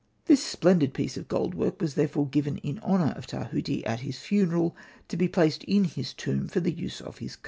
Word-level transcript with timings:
This 0.25 0.43
splendid 0.43 0.95
piece 0.95 1.15
of 1.15 1.27
gold 1.27 1.53
work 1.53 1.79
was 1.79 1.93
therefore 1.93 2.27
given 2.27 2.57
in 2.57 2.79
honour 2.79 3.13
of 3.15 3.27
Tahuti 3.27 3.85
at 3.85 3.99
his 3.99 4.17
funeral, 4.17 4.75
to 5.09 5.15
be 5.15 5.27
placed 5.27 5.63
in 5.65 5.83
his 5.83 6.11
tomb 6.11 6.47
for 6.47 6.59
the 6.59 6.71
use 6.73 7.01
of 7.01 7.19
his 7.19 7.35
ka. 7.35 7.39